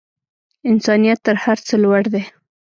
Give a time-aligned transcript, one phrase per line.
[0.69, 2.23] انسانیت تر هر څه لوړ دی.